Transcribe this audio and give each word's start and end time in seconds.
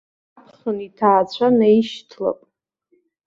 Аԥхын 0.39 0.77
иҭаацәа 0.87 1.47
наишьҭлап. 1.57 2.39